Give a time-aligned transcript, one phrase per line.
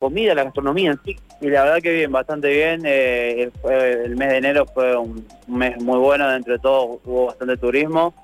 [0.00, 1.16] comida, la gastronomía en sí.
[1.42, 2.82] Y la verdad que bien, bastante bien.
[2.84, 7.56] Eh, el, mes de enero fue un, mes muy bueno, dentro de todo hubo bastante
[7.58, 8.14] turismo.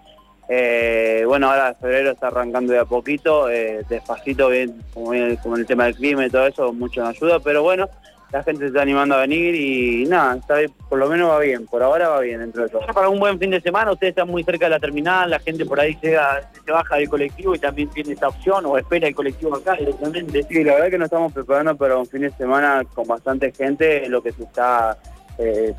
[0.49, 5.13] Eh, bueno, ahora febrero está arrancando de a poquito, eh, despacito, bien, como,
[5.43, 7.89] como el tema del clima y todo eso, mucho nos ayuda, pero bueno,
[8.33, 10.57] la gente se está animando a venir y nada, está,
[10.89, 12.83] por lo menos va bien, por ahora va bien dentro de todo.
[12.93, 15.65] Para un buen fin de semana, ustedes están muy cerca de la terminal, la gente
[15.65, 19.15] por ahí llega, se baja del colectivo y también tiene esta opción o espera el
[19.15, 20.43] colectivo acá directamente.
[20.43, 24.09] Sí, la verdad que nos estamos preparando para un fin de semana con bastante gente,
[24.09, 24.99] lo que se está,
[25.39, 25.75] eh,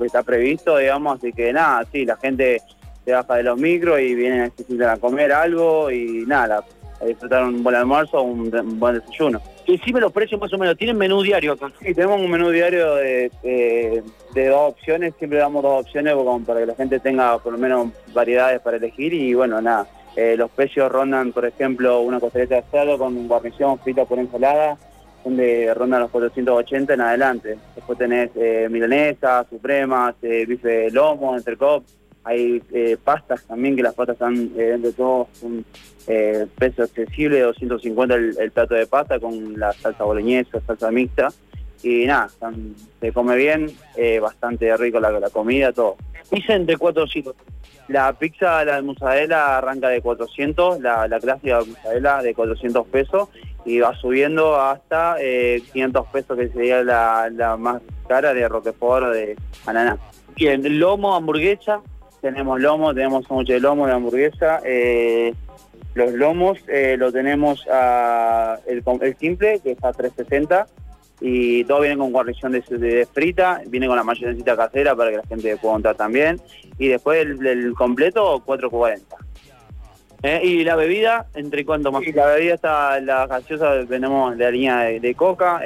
[0.00, 2.60] está previsto, digamos, así que nada, sí, la gente
[3.04, 4.52] se baja de los micros y vienen
[4.86, 6.62] a comer algo y nada,
[7.00, 9.40] a disfrutar un buen almuerzo o un, buen desayuno.
[9.66, 11.70] Decime los precios más o menos, ¿tienen menú diario acá?
[11.80, 13.30] Sí, tenemos un menú diario de,
[14.34, 16.14] de, dos opciones, siempre damos dos opciones
[16.46, 19.86] para que la gente tenga por lo menos variedades para elegir y bueno, nada,
[20.16, 24.76] eh, los precios rondan, por ejemplo, una costeleta de cerdo con guarnición frita por ensalada,
[25.24, 27.58] donde rondan los 480 en adelante.
[27.76, 31.84] Después tenés eh, milanesa, supremas, eh, bife lomo, entrecop,
[32.24, 35.64] hay eh, pastas también, que las pastas están eh, de todo un
[36.06, 41.28] eh, peso accesible, 250 el, plato de pasta con la salsa boloñesa, salsa mixta.
[41.82, 42.28] Y nada,
[43.00, 43.72] se come bien,
[44.20, 45.96] bastante rico la, comida, todo.
[46.30, 47.34] Dicen de 400.
[47.88, 53.30] La pizza, la de mozzarella arranca de 400, la, clásica de mozzarella de 400 pesos
[53.64, 55.16] y va subiendo hasta
[55.72, 59.96] 500 pesos que sería la, la más cara de Roquefort de ananá.
[60.36, 61.80] Bien, lomo, hamburguesa,
[62.20, 64.60] tenemos lomo, tenemos mucho de lomo de hamburguesa.
[64.64, 65.34] Eh,
[65.94, 68.82] los lomos eh, lo tenemos a el,
[69.18, 70.66] simple, que está a 360,
[71.20, 75.26] y todo viene con guarnición de, frita, viene con la mayonesita casera para que la
[75.26, 76.40] gente pueda montar también,
[76.78, 79.16] y después el, completo 440.
[80.22, 82.06] Eh, ¿Y la bebida, entre cuánto más?
[82.14, 85.60] la bebida está, la gaseosa tenemos la línea de, coca,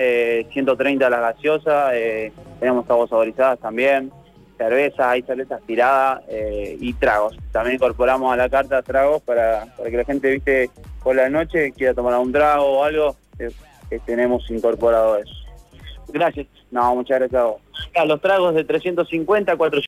[0.53, 1.93] 130 las gaseosas,
[2.61, 4.13] tenemos aguas saborizadas también
[4.57, 7.37] cerveza, hay cerveza aspirada eh, y tragos.
[7.53, 10.71] También incorporamos a la carta tragos para, que la gente, viste,
[11.03, 15.35] por la noche quiera tomar un trago o algo, que tenemos incorporado eso.
[16.09, 16.47] Gracias.
[16.71, 17.61] No, muchas gracias a vos.
[18.07, 19.83] los tragos de 350, 400.